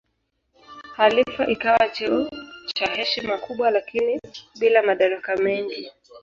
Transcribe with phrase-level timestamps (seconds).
[0.95, 2.29] Khalifa ikawa cheo
[2.75, 4.21] cha heshima kubwa lakini
[4.59, 5.91] bila madaraka mengi.